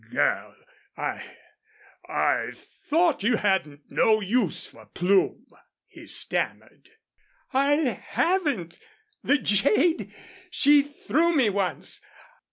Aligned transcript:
"Girl, 0.09 0.55
I 0.97 1.23
I 2.09 2.53
thought 2.55 3.21
you 3.21 3.35
hadn't 3.37 3.81
no 3.91 4.19
use 4.19 4.65
for 4.65 4.87
Plume," 4.87 5.45
he 5.85 6.07
stammered. 6.07 6.89
"I 7.53 7.75
haven't 8.03 8.79
the 9.23 9.37
jade! 9.37 10.11
She 10.49 10.81
threw 10.81 11.35
me 11.35 11.51
once. 11.51 12.01